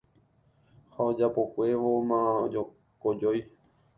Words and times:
ha 0.93 0.99
ojapokuévoma 1.09 2.19
kojói 3.01 3.39